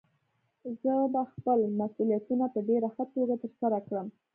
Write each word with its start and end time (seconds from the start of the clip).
زه 0.81 0.93
به 1.13 1.21
خپل 1.31 1.59
مسؤليتونه 1.79 2.45
په 2.53 2.59
ډېره 2.67 2.87
ښه 2.95 3.03
توګه 3.13 3.35
ترسره 3.43 3.79
کړم. 3.87 4.07